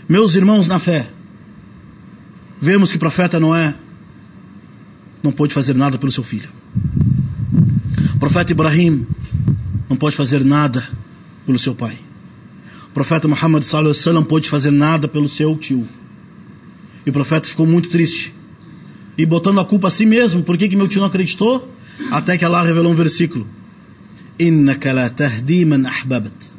meus 0.09 0.35
irmãos 0.35 0.67
na 0.67 0.77
fé, 0.77 1.07
vemos 2.60 2.90
que 2.90 2.96
o 2.96 2.98
profeta 2.98 3.38
não 3.38 3.54
é, 3.54 3.74
não 5.22 5.32
pode 5.32 5.54
fazer 5.54 5.74
nada 5.74 5.98
pelo 5.98 6.12
seu 6.12 6.22
filho. 6.22 6.48
O 8.14 8.18
profeta 8.18 8.52
Ibrahim 8.52 9.06
não 9.88 9.96
pode 9.96 10.16
fazer 10.16 10.44
nada 10.44 10.88
pelo 11.44 11.58
seu 11.58 11.74
pai. 11.74 11.98
O 12.88 12.94
profeta 12.94 13.28
Muhammad 13.28 13.62
sallallahu 13.62 13.90
alaihi 13.90 14.00
wasallam 14.00 14.24
pôde 14.24 14.48
fazer 14.48 14.70
nada 14.70 15.06
pelo 15.06 15.28
seu 15.28 15.56
tio. 15.56 15.86
E 17.04 17.10
o 17.10 17.12
profeta 17.12 17.48
ficou 17.48 17.66
muito 17.66 17.88
triste 17.88 18.34
e 19.18 19.26
botando 19.26 19.60
a 19.60 19.64
culpa 19.64 19.88
a 19.88 19.90
si 19.90 20.06
mesmo. 20.06 20.42
Por 20.42 20.56
que, 20.56 20.68
que 20.68 20.76
meu 20.76 20.88
tio 20.88 21.00
não 21.00 21.08
acreditou? 21.08 21.70
Até 22.10 22.36
que 22.38 22.44
Allah 22.44 22.62
revelou 22.62 22.92
um 22.92 22.94
versículo. 22.94 23.46
إنك 24.40 24.86
لا 24.86 25.08
تهدي 25.08 25.64
من 25.64 25.86
أحببت 25.86 26.50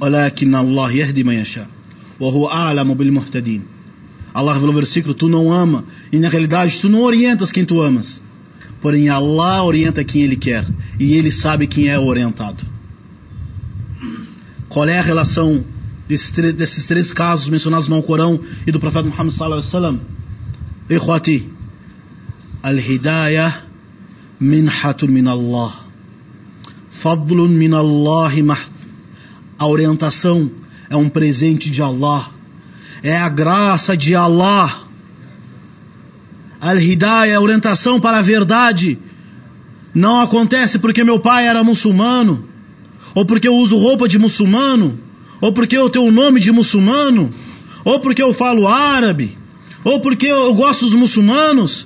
ولكن 0.00 0.54
الله 0.54 0.92
يهدي 0.92 1.24
من 1.24 1.34
يشاء 1.34 1.68
وهو 2.20 2.48
أعلم 2.48 2.94
بالمهتدين 2.94 3.62
Allah 4.33 4.53
revelou 4.53 4.73
o 4.73 4.75
versículo: 4.75 5.13
Tu 5.13 5.29
não 5.29 5.53
ama, 5.53 5.85
e 6.11 6.17
na 6.17 6.27
realidade 6.27 6.79
tu 6.81 6.89
não 6.89 7.01
orientas 7.03 7.51
quem 7.51 7.63
tu 7.63 7.81
amas. 7.81 8.21
Porém, 8.81 9.07
Allah 9.07 9.63
orienta 9.63 10.03
quem 10.03 10.23
Ele 10.23 10.35
quer, 10.35 10.67
e 10.99 11.13
Ele 11.13 11.31
sabe 11.31 11.67
quem 11.67 11.87
é 11.87 11.99
orientado. 11.99 12.65
Qual 14.67 14.87
é 14.87 14.97
a 14.97 15.01
relação 15.01 15.63
desses, 16.07 16.31
desses 16.31 16.87
três 16.87 17.13
casos 17.13 17.47
mencionados 17.47 17.87
no 17.87 17.95
Alcorão 17.95 18.39
e 18.65 18.71
do 18.71 18.79
profeta 18.79 19.07
Muhammad 19.07 19.33
sallallahu 19.33 19.61
alaihi 19.61 19.75
wasallam? 19.75 20.01
Ikhwati, 20.89 21.49
al-hidayah 22.63 23.61
minhatun 24.41 25.09
min 25.09 25.27
Allah. 25.27 25.85
Fadlun 26.89 27.49
min 27.49 27.73
Allah 27.73 28.31
mahd. 28.43 28.73
A 29.59 29.67
orientação 29.67 30.49
é 30.89 30.97
um 30.97 31.07
presente 31.07 31.69
de 31.69 31.81
Allah 31.81 32.32
é 33.03 33.17
a 33.17 33.27
graça 33.27 33.97
de 33.97 34.15
Allah. 34.15 34.81
Al-Hidayah, 36.61 37.35
a 37.35 37.41
orientação 37.41 37.99
para 37.99 38.19
a 38.19 38.21
verdade. 38.21 38.97
Não 39.93 40.21
acontece 40.21 40.79
porque 40.79 41.03
meu 41.03 41.19
pai 41.19 41.45
era 41.45 41.63
muçulmano 41.63 42.47
ou 43.13 43.25
porque 43.25 43.47
eu 43.47 43.55
uso 43.55 43.77
roupa 43.77 44.07
de 44.07 44.17
muçulmano 44.17 44.97
ou 45.41 45.51
porque 45.51 45.77
eu 45.77 45.89
tenho 45.89 46.05
o 46.05 46.11
nome 46.11 46.39
de 46.39 46.51
muçulmano 46.51 47.31
ou 47.83 47.99
porque 47.99 48.23
eu 48.23 48.33
falo 48.33 48.67
árabe 48.67 49.37
ou 49.83 49.99
porque 49.99 50.27
eu 50.27 50.53
gosto 50.53 50.85
dos 50.85 50.95
muçulmanos. 50.95 51.85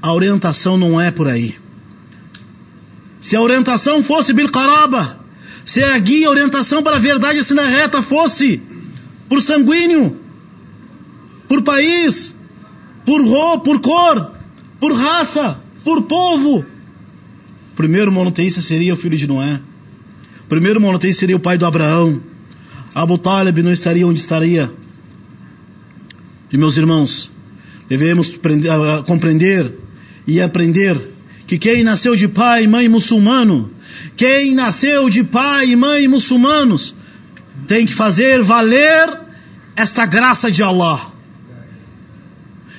A 0.00 0.12
orientação 0.12 0.76
não 0.78 1.00
é 1.00 1.10
por 1.10 1.28
aí. 1.28 1.56
se 3.20 3.36
a 3.36 3.40
orientação 3.40 4.02
fosse 4.02 4.32
Bilqaraba, 4.32 5.20
se 5.64 5.82
a 5.82 5.96
guia, 5.98 6.28
a 6.28 6.30
orientação 6.30 6.82
para 6.82 6.96
a 6.96 6.98
verdade 6.98 7.38
assim 7.38 7.54
na 7.54 7.66
reta 7.66 8.02
fosse 8.02 8.60
por 9.28 9.40
sanguíneo, 9.40 10.23
por 11.48 11.62
país, 11.62 12.34
por 13.04 13.22
por 13.60 13.80
cor, 13.80 14.32
por 14.80 14.92
raça, 14.94 15.60
por 15.82 16.02
povo, 16.02 16.64
primeiro 17.76 18.10
monoteísta 18.10 18.60
seria 18.60 18.94
o 18.94 18.96
filho 18.96 19.16
de 19.16 19.26
Noé. 19.26 19.60
Primeiro 20.48 20.80
monoteísta 20.80 21.20
seria 21.20 21.36
o 21.36 21.40
pai 21.40 21.58
do 21.58 21.66
Abraão. 21.66 22.20
Abu 22.94 23.18
Talib 23.18 23.58
não 23.62 23.72
estaria 23.72 24.06
onde 24.06 24.20
estaria. 24.20 24.70
E 26.52 26.56
meus 26.56 26.76
irmãos, 26.76 27.30
devemos 27.88 28.38
compreender 29.06 29.72
e 30.26 30.40
aprender 30.40 31.14
que 31.46 31.58
quem 31.58 31.82
nasceu 31.82 32.14
de 32.14 32.28
pai 32.28 32.64
e 32.64 32.68
mãe 32.68 32.88
muçulmano, 32.88 33.70
quem 34.16 34.54
nasceu 34.54 35.10
de 35.10 35.22
pai 35.24 35.70
e 35.70 35.76
mãe 35.76 36.06
muçulmanos, 36.08 36.94
tem 37.66 37.86
que 37.86 37.92
fazer 37.94 38.42
valer 38.42 39.20
esta 39.76 40.06
graça 40.06 40.50
de 40.50 40.62
Allah. 40.62 41.13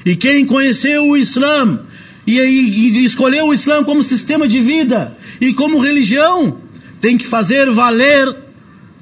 E 0.04 0.16
quem 0.16 0.46
conheceu 0.46 1.08
o 1.08 1.16
Islã 1.16 1.80
e, 2.26 2.38
e, 2.38 3.00
e 3.00 3.04
escolheu 3.04 3.46
o 3.46 3.54
Islã 3.54 3.84
como 3.84 4.02
sistema 4.02 4.46
de 4.46 4.60
vida 4.60 5.16
e 5.40 5.52
como 5.52 5.78
religião, 5.78 6.58
tem 7.00 7.16
que 7.16 7.26
fazer 7.26 7.70
valer 7.70 8.37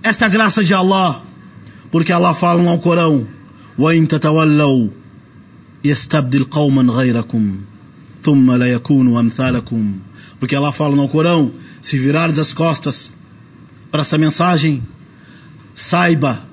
essa 0.03 0.29
graça 0.29 0.63
de 0.63 0.75
Allah. 0.75 1.23
Porque 1.91 2.13
Allah 2.13 2.35
fala 2.35 2.63
no 2.63 2.69
Alcorão: 2.69 3.27
وَإِن 3.79 4.07
تَتَوَلَّوْا 4.07 4.89
يَسْتَبْدِلْ 5.85 6.45
قَوْمًا 6.51 6.93
غَيْرَكُمْ 6.93 7.61
ثُمَّ 8.23 8.53
لَا 8.53 8.67
يَكُونُوا 8.67 9.21
أَمْثَالَكُمْ 9.21 9.95
Porque 10.41 10.55
Allah 10.55 10.73
fala 10.73 10.97
no 10.97 11.03
Alcorão: 11.03 11.53
se 11.81 11.99
virares 11.99 12.39
as 12.39 12.53
costas 12.53 13.13
para 13.91 14.03
essa 14.03 14.19
mensagem, 14.19 14.83
saiba 15.75 16.47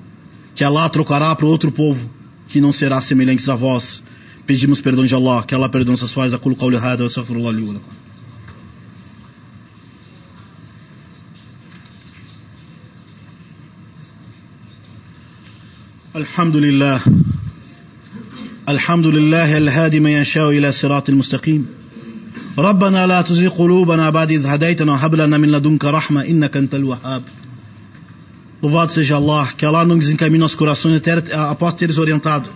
que 0.54 0.64
Allah 0.64 0.88
trocará 0.88 1.34
para 1.34 1.46
outro 1.46 1.70
povo 1.70 2.08
que 2.48 2.60
não 2.60 2.72
será 2.72 3.00
semelhante 3.00 3.50
a 3.50 3.54
vós. 3.54 4.02
Pedimos 4.50 4.80
perdão 4.80 5.04
de 5.04 5.14
Allah, 5.14 5.44
que 5.44 5.54
Allah 5.54 5.68
perdoe 5.68 5.90
nossas 5.90 6.12
falhas. 6.12 6.34
Aquilo 6.34 6.54
قولي 6.54 6.78
هذا 6.78 7.02
واستغفر 7.02 7.34
الله 7.36 7.52
لي 7.52 7.62
ولكم. 7.62 8.06
الحمد 16.16 16.56
لله 16.56 17.00
الحمد 18.68 19.06
لله 19.06 19.56
الهادي 19.56 20.00
من 20.00 20.10
يشاء 20.10 20.50
إلى 20.50 20.72
صراط 20.72 21.08
المستقيم 21.08 21.66
ربنا 22.58 23.06
لا 23.06 23.22
تزغ 23.22 23.48
قلوبنا 23.48 24.10
بعد 24.10 24.30
إذ 24.30 24.46
هديتنا 24.46 24.92
وهب 24.92 25.14
لنا 25.14 25.38
من 25.38 25.50
لدنك 25.50 25.84
رحمة 25.84 26.24
إنك 26.24 26.56
أنت 26.56 26.74
الوهاب 26.74 27.22
Louvado 28.62 28.90
seja 28.90 29.16
Allah, 29.16 29.52
que 29.56 29.66
Allah 29.66 29.84
não 29.84 29.98
desencaminhe 29.98 30.40
nossos 30.40 30.56
corações 30.56 30.96
até, 30.96 31.12
após 31.34 31.74
teres 31.74 31.98
orientado. 31.98 32.48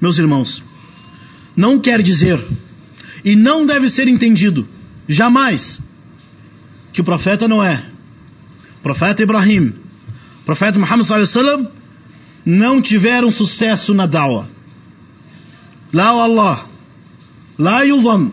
Meus 0.00 0.18
irmãos, 0.18 0.64
não 1.56 1.78
quer 1.78 2.02
dizer 2.02 2.40
e 3.24 3.36
não 3.36 3.66
deve 3.66 3.88
ser 3.88 4.08
entendido 4.08 4.66
jamais 5.08 5.80
que 6.92 7.00
o 7.00 7.04
profeta 7.04 7.46
não 7.48 7.62
é. 7.62 7.84
O 8.80 8.82
profeta 8.82 9.22
Ibrahim, 9.22 9.72
o 10.40 10.44
profeta 10.44 10.78
Muhammad 10.78 11.06
sallallahu 11.06 11.38
alaihi 11.38 11.46
wasallam 11.46 11.72
não 12.44 12.82
tiveram 12.82 13.30
sucesso 13.30 13.94
na 13.94 14.06
dawa. 14.06 14.48
لا 15.92 16.10
والله 16.10 16.58
لا 17.58 17.82
يظن 17.82 18.30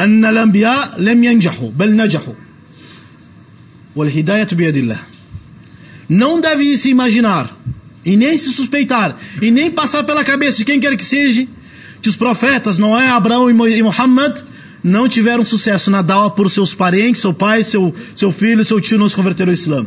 أن 0.00 0.24
الأنبياء 0.24 1.00
لم 1.00 1.24
ينجحوا 1.24 1.70
بل 1.70 1.96
نجحوا 1.96 2.34
والهداية 3.96 4.48
بيد 4.52 4.76
الله 4.76 4.98
não 6.08 6.40
deve 6.40 6.76
se 6.76 6.90
imaginar 6.90 7.56
e 8.04 8.16
nem 8.16 8.38
se 8.38 8.52
suspeitar 8.52 9.16
e 9.42 9.50
nem 9.50 9.70
passar 9.70 10.04
pela 10.04 10.22
cabeça 10.24 10.58
de 10.58 10.64
quem 10.64 10.78
quer 10.78 10.96
que 10.96 11.04
seja 11.04 11.46
que 12.01 12.09
os 12.09 12.15
profetas 12.15 12.77
Noé, 12.77 13.09
Abraão 13.09 13.49
e 13.49 13.83
Muhammad 13.83 14.39
não 14.83 15.07
tiveram 15.07 15.45
sucesso 15.45 15.91
na 15.91 16.01
dawa 16.01 16.31
por 16.31 16.49
seus 16.49 16.73
parentes, 16.73 17.21
seu 17.21 17.33
pai, 17.33 17.63
seu, 17.63 17.93
seu 18.15 18.31
filho, 18.31 18.65
seu 18.65 18.81
tio 18.81 18.97
não 18.97 19.07
se 19.07 19.15
converteram 19.15 19.51
ao 19.51 19.53
Islã. 19.53 19.85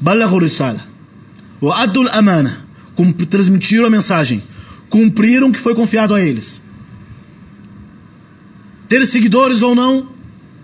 Balaghu. 0.00 0.40
O 1.60 1.72
adul 1.72 2.08
amana. 2.08 2.64
Transmitiram 3.28 3.86
a 3.86 3.90
mensagem. 3.90 4.42
Cumpriram 4.88 5.48
o 5.48 5.52
que 5.52 5.58
foi 5.58 5.74
confiado 5.74 6.14
a 6.14 6.20
eles. 6.20 6.60
Ter 8.88 9.04
seguidores 9.06 9.62
ou 9.62 9.74
não, 9.74 10.08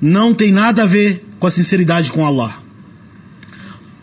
não 0.00 0.32
tem 0.32 0.52
nada 0.52 0.84
a 0.84 0.86
ver 0.86 1.24
com 1.38 1.46
a 1.46 1.50
sinceridade 1.50 2.12
com 2.12 2.24
Allah. 2.24 2.54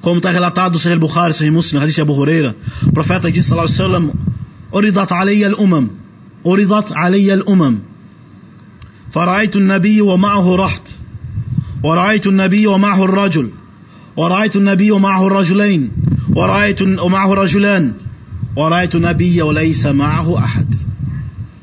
Como 0.02 0.18
está 0.18 0.30
relatado 0.30 0.74
no 0.74 0.80
Sahih 0.80 0.98
Bukhari, 0.98 1.34
Sahih 1.34 1.52
Muslim, 1.52 1.80
Hadith 1.80 2.00
Abu 2.00 2.14
Huraira, 2.14 2.56
o 2.86 2.92
profeta 2.92 3.32
disse, 3.32 3.50
sallallahu 3.50 3.82
alaihi 3.84 4.12
أرضت 4.75 5.13
علي 5.13 5.47
الأمم 5.47 5.89
أرضت 6.47 6.93
علي 6.93 7.35
الأمم 7.35 7.79
فرأيت 9.13 9.57
النبي 9.57 10.01
ومعه 10.01 10.57
رحت 10.57 10.89
ورأيت 11.83 12.27
النبي 12.27 12.67
ومعه 12.67 13.05
الرجل 13.05 13.51
ورأيت 14.17 14.57
النبي 14.57 14.91
ومعه 14.91 15.27
الرجلين 15.27 15.91
ورأيت 16.37 16.83
ومعه 16.83 17.35
رجلان 17.35 17.93
ورأيت 18.57 18.95
النبي 18.95 19.43
وليس 19.43 19.87
معه 19.87 20.39
أحد 20.39 20.75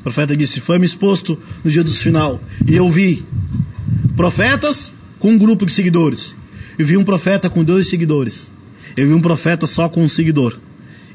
O 0.00 0.02
profeta 0.02 0.34
disse: 0.34 0.60
Foi-me 0.60 0.86
exposto 0.86 1.38
no 1.62 1.70
dia 1.70 1.84
do 1.84 1.90
final, 1.90 2.40
e 2.66 2.74
eu 2.74 2.90
vi 2.90 3.22
profetas 4.16 4.90
com 5.18 5.32
um 5.32 5.38
grupo 5.38 5.66
de 5.66 5.72
seguidores. 5.72 6.34
Eu 6.78 6.86
vi 6.86 6.96
um 6.96 7.04
profeta 7.04 7.50
com 7.50 7.62
dois 7.62 7.88
seguidores. 7.90 8.50
Eu 8.96 9.06
vi 9.08 9.12
um 9.12 9.20
profeta 9.20 9.66
só 9.66 9.90
com 9.90 10.02
um 10.02 10.08
seguidor 10.08 10.58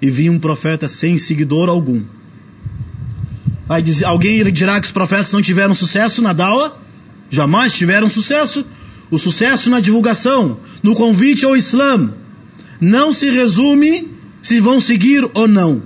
e 0.01 0.11
vi 0.11 0.31
um 0.31 0.39
profeta 0.39 0.89
sem 0.89 1.19
seguidor 1.19 1.69
algum. 1.69 2.03
Vai 3.67 3.83
dizer, 3.83 4.05
alguém 4.05 4.43
dirá 4.53 4.81
que 4.81 4.87
os 4.87 4.93
profetas 4.93 5.33
não 5.33 5.43
tiveram 5.43 5.75
sucesso 5.75 6.23
na 6.23 6.33
dawa? 6.33 6.77
Jamais 7.31 7.73
tiveram 7.73 8.11
sucesso. 8.11 8.65
O 9.11 9.19
sucesso 9.19 9.71
na 9.71 9.81
divulgação, 9.81 10.61
no 10.83 10.95
convite 10.95 11.45
ao 11.45 11.57
Islã, 11.57 12.13
não 12.81 13.13
se 13.13 13.31
resume 13.31 14.09
se 14.43 14.61
vão 14.61 14.81
seguir 14.81 15.29
ou 15.35 15.47
não. 15.47 15.83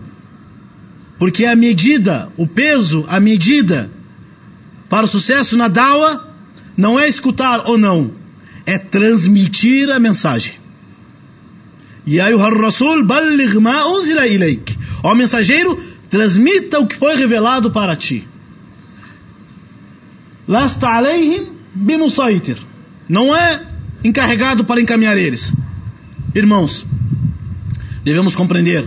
Porque 1.18 1.44
a 1.44 1.56
medida, 1.56 2.30
o 2.36 2.46
peso, 2.46 3.04
a 3.08 3.20
medida 3.20 3.90
para 4.88 5.04
o 5.04 5.08
sucesso 5.08 5.56
na 5.56 5.68
dawa 5.68 6.28
não 6.76 6.98
é 6.98 7.08
escutar 7.08 7.68
ou 7.68 7.78
não, 7.78 8.12
é 8.66 8.78
transmitir 8.78 9.90
a 9.90 9.98
mensagem. 9.98 10.63
Rasul 12.06 13.04
balligh 13.04 13.54
ma 13.60 13.86
unzila 13.86 14.26
ilaik. 14.26 14.76
Ó 15.02 15.14
mensageiro, 15.14 15.78
transmita 16.10 16.78
o 16.78 16.86
que 16.86 16.96
foi 16.96 17.16
revelado 17.16 17.70
para 17.70 17.96
ti. 17.96 18.26
Lasta 20.46 20.88
alayhim 20.88 21.48
bimusaitir. 21.74 22.58
Não 23.08 23.34
é 23.34 23.62
encarregado 24.02 24.64
para 24.64 24.80
encaminhar 24.80 25.16
eles. 25.16 25.52
Irmãos, 26.34 26.86
devemos 28.04 28.34
compreender 28.34 28.86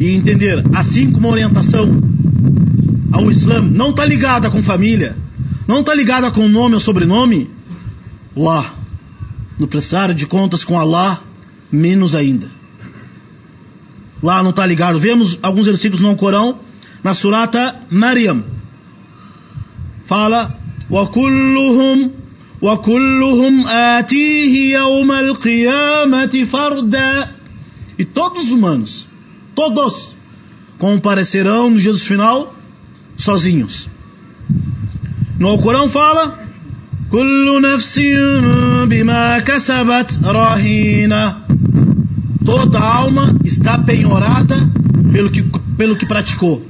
e 0.00 0.14
entender, 0.14 0.64
assim 0.74 1.10
como 1.10 1.28
a 1.28 1.32
orientação 1.32 2.02
ao 3.12 3.30
Islã 3.30 3.60
não 3.60 3.90
está 3.90 4.04
ligada 4.04 4.50
com 4.50 4.62
família, 4.62 5.16
não 5.66 5.80
está 5.80 5.94
ligada 5.94 6.30
com 6.30 6.48
nome 6.48 6.74
ou 6.74 6.80
sobrenome, 6.80 7.50
lá, 8.36 8.74
no 9.58 9.66
prestar 9.66 10.14
de 10.14 10.26
contas 10.26 10.64
com 10.64 10.78
Allah, 10.78 11.20
menos 11.71 12.15
ainda. 12.15 12.49
Lá 14.21 14.41
não 14.41 14.51
está 14.51 14.65
ligado. 14.65 14.99
Vemos 14.99 15.37
alguns 15.41 15.65
versículos 15.65 16.01
no 16.01 16.15
Corão, 16.15 16.59
na 17.03 17.13
surata 17.13 17.81
Maryam. 17.89 18.43
Fala, 20.05 20.57
وَكُلُّهُمْ 20.89 22.11
وَكُلُّهُمْ 22.61 23.67
آتِيهِ 23.67 24.75
يَوْمَ 24.77 25.11
الْقِيَامَةِ 25.11 26.45
فَرْدًا 26.45 27.35
E 27.99 28.05
todos 28.05 28.43
os 28.43 28.51
humanos, 28.51 29.05
todos, 29.53 30.15
comparecerão 30.77 31.69
no 31.69 31.79
Jesus 31.79 32.05
final 32.05 32.55
sozinhos. 33.17 33.89
No 35.37 35.57
Corão 35.59 35.89
fala, 35.89 36.39
كل 37.11 37.61
نفس 37.61 37.99
بما 38.87 39.39
كسبت 39.39 40.19
رهينة 40.25 41.43
Toda 42.45 42.77
alma 42.77 43.39
está 43.45 43.77
penhorada 43.77 44.57
pelo 45.13 45.29
que, 45.31 45.41
pelo 45.77 45.95
que 45.95 46.05
praticou. 46.05 46.61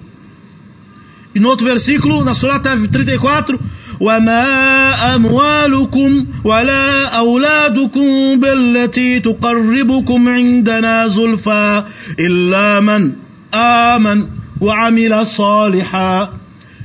E 1.34 1.40
no 1.40 1.50
outro 1.50 1.66
versículo, 1.66 2.24
na 2.24 2.36
Surata 2.36 2.78
34, 2.78 3.60
وما 4.00 5.16
أموالكم 5.16 6.26
ولا 6.44 7.06
أولادكم 7.06 8.40
بالتي 8.40 9.20
تقربكم 9.20 10.30
عندنا 10.30 11.08
زلفى 11.08 11.84
إلا 12.20 12.80
من 12.80 13.12
آمن 13.54 14.28
وعمل 14.62 15.26
صالحا 15.26 16.44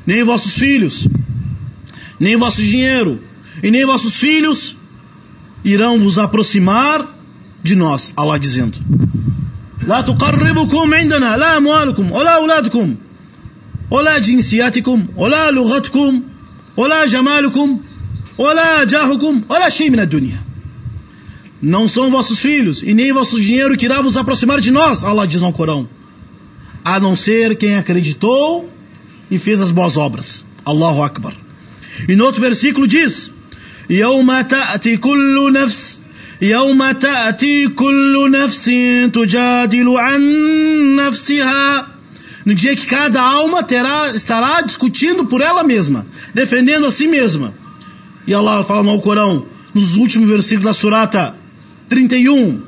nem 0.08 0.24
vossos 0.24 0.54
filhos, 0.54 1.06
nem 2.18 2.34
vosso 2.34 2.62
dinheiro, 2.62 3.20
e 3.62 3.70
nem 3.70 3.84
vossos 3.84 4.14
filhos 4.16 4.76
irão 5.64 5.98
vos 5.98 6.18
aproximar 6.18 7.06
de 7.62 7.74
nós. 7.74 8.12
Allah 8.16 8.38
dizendo: 8.38 8.78
لا 9.86 10.00
تقربكم 10.00 10.94
عندنا 10.94 11.36
لا 11.36 11.56
أموالكم 11.56 12.12
ولا 12.12 12.36
أولادكم 12.36 12.96
ولا 13.90 14.18
جنسياتكم 14.18 15.06
ولا 15.16 15.50
لغتكم 15.50 16.22
ولا 16.76 17.06
جمالكم 17.06 17.80
ولا 18.38 18.84
جاهكم 18.84 19.42
ولا 19.50 19.68
شيء 19.68 19.90
من 19.90 20.00
الدنيا 20.00 20.48
Não 21.60 21.88
são 21.88 22.08
vossos 22.08 22.38
filhos 22.38 22.82
e 22.84 22.94
nem 22.94 23.12
vosso 23.12 23.40
dinheiro 23.40 23.76
que 23.76 23.86
irá 23.86 24.00
vos 24.00 24.16
aproximar 24.16 24.60
de 24.60 24.70
nós, 24.70 25.02
Allah 25.02 25.26
diz 25.26 25.40
no 25.40 25.52
Corão. 25.52 25.88
A 26.84 27.00
não 27.00 27.16
ser 27.16 27.56
quem 27.56 27.74
acreditou 27.74 28.70
e 29.28 29.38
fez 29.40 29.60
as 29.60 29.72
boas 29.72 29.96
obras. 29.96 30.44
Allahu 30.64 31.02
Akbar. 31.02 31.34
E 32.08 32.14
no 32.14 32.26
outro 32.26 32.40
versículo 32.40 32.86
diz: 32.86 33.32
يوم 33.90 34.40
تأتي 34.40 34.96
كل 34.96 35.52
نفس 35.52 36.00
يوم 36.42 36.90
تأتي 36.90 37.68
كل 37.68 38.30
نفس 38.30 38.64
تجادل 39.12 39.88
عن 39.96 40.22
نفسها 40.96 41.98
no 42.46 42.54
dia 42.54 42.74
que 42.74 42.86
cada 42.86 43.20
alma 43.20 43.62
terá, 43.62 44.08
estará 44.14 44.62
discutindo 44.62 45.26
por 45.26 45.42
ela 45.42 45.62
mesma, 45.62 46.06
defendendo 46.32 46.86
a 46.86 46.90
si 46.90 47.06
mesma. 47.06 47.52
E 48.26 48.32
Allah 48.32 48.64
fala 48.64 48.82
no 48.82 48.98
Corão, 49.02 49.44
nos 49.74 49.96
últimos 49.96 50.30
versículos 50.30 50.64
da 50.64 50.72
Surata 50.72 51.34
31, 51.90 52.62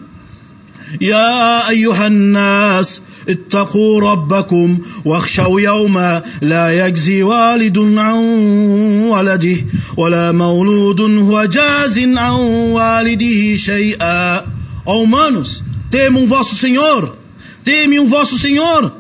يا 1.01 1.69
أيها 1.71 2.07
الناس 2.07 3.03
اتقوا 3.29 4.01
ربكم 4.01 4.79
واخشوا 5.05 5.61
يوما 5.61 6.23
لا 6.43 6.87
يجزي 6.87 7.23
والد 7.23 7.79
عن 7.79 8.19
ولده 9.09 9.57
ولا 9.97 10.33
مولود 10.33 11.01
هو 11.01 11.45
جاز 11.45 11.99
عن 11.99 12.35
والده 12.73 13.57
شيئا 13.57 14.47
Ó 14.87 15.03
humanos, 15.03 15.63
temam 15.91 16.27
vosso 16.27 16.57
Senhor, 16.57 17.17
temem 17.63 17.99
o 17.99 18.09
vosso 18.09 18.39
Senhor, 18.39 18.93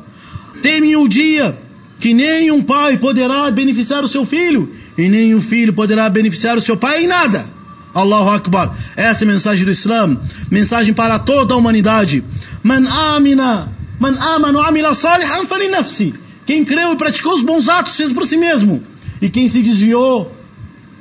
temem 0.62 0.94
o 0.94 1.08
dia 1.08 1.58
que 1.98 2.14
nem 2.14 2.50
um 2.50 2.62
pai 2.62 2.96
poderá 2.96 3.50
beneficiar 3.50 4.04
o 4.04 4.08
seu 4.08 4.24
filho 4.24 4.72
e 4.96 5.08
nem 5.08 5.34
um 5.34 5.40
filho 5.40 5.72
poderá 5.72 6.08
beneficiar 6.08 6.56
o 6.56 6.60
seu 6.60 6.76
pai 6.76 7.04
em 7.04 7.06
nada. 7.06 7.44
Allahu 7.92 8.30
Akbar. 8.30 8.76
Essa 8.96 9.24
é 9.24 9.28
a 9.28 9.32
mensagem 9.32 9.64
do 9.64 9.70
Islã, 9.70 10.16
mensagem 10.50 10.94
para 10.94 11.18
toda 11.18 11.54
a 11.54 11.56
humanidade. 11.56 12.22
Man 12.62 12.88
amina, 12.88 13.72
man 13.99 14.17
amanu 14.19 14.59
amila 14.59 14.93
salihan 14.93 15.45
fali 15.45 15.67
nafsi. 15.67 16.13
Quem 16.45 16.63
creu 16.63 16.93
e 16.93 16.97
praticou 16.97 17.33
os 17.33 17.43
bons 17.43 17.67
atos 17.67 17.95
fez 17.95 18.11
por 18.11 18.25
si 18.25 18.37
mesmo. 18.37 18.83
E 19.21 19.29
quem 19.29 19.49
se 19.49 19.61
desviou 19.61 20.35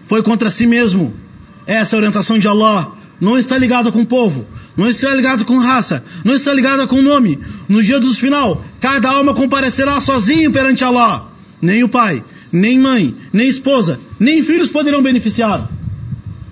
foi 0.07 0.22
contra 0.22 0.50
si 0.50 0.66
mesmo. 0.66 1.14
Essa 1.66 1.94
é 1.94 1.96
a 1.96 1.98
orientação 1.98 2.38
de 2.38 2.48
Allah. 2.48 2.92
Não 3.20 3.38
está 3.38 3.57
ligada 3.57 3.92
com 3.92 4.02
o 4.02 4.07
povo, 4.07 4.46
não 4.76 4.88
está 4.88 5.14
ligado 5.14 5.44
com 5.44 5.57
raça, 5.59 6.04
não 6.24 6.35
está 6.35 6.52
ligada 6.52 6.87
com 6.87 7.00
nome. 7.00 7.38
No 7.68 7.83
dia 7.83 8.00
do 8.00 8.12
final, 8.12 8.62
cada 8.80 9.09
alma 9.09 9.35
comparecerá 9.35 10.00
sozinho 10.00 10.50
perante 10.52 10.83
Allah. 10.83 11.28
Nem 11.62 11.85
o 11.85 11.88
pai, 11.88 12.24
nem 12.52 12.78
mãe, 12.78 13.14
nem 13.33 13.48
esposa, 13.48 14.00
nem 14.18 14.42
filhos 14.42 14.68
poderão 14.68 15.02
beneficiar. 15.02 15.70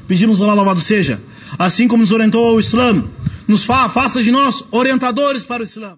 Pedimos 0.06 0.40
Allah 0.40 0.54
louvado 0.54 0.80
seja, 0.80 1.20
assim 1.58 1.88
como 1.88 2.02
nos 2.02 2.12
orientou 2.12 2.54
o 2.54 2.60
Islã, 2.60 3.04
nos 3.46 3.64
fa 3.64 3.88
faça 3.88 4.22
de 4.22 4.30
nós 4.30 4.64
orientadores 4.70 5.44
para 5.44 5.62
o 5.62 5.66
Islã. 5.66 5.90